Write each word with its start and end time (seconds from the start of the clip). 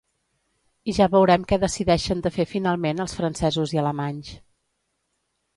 I 0.93 0.95
ja 0.99 1.07
veurem 1.15 1.43
què 1.51 1.59
decideixen 1.65 2.25
de 2.29 2.33
fer 2.39 2.47
finalment 2.55 3.05
els 3.05 3.15
francesos 3.21 3.77
i 3.77 3.83
alemanys. 3.83 4.37